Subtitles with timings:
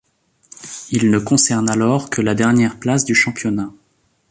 [0.89, 3.71] Il ne concerne alors que la dernière place du championnat.